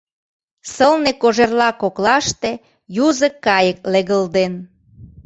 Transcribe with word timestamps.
Сылне 0.73 1.11
кожерла 1.21 1.69
коклаште 1.81 2.51
Юзо 3.05 3.29
кайык 3.45 3.79
легылден. 3.93 4.53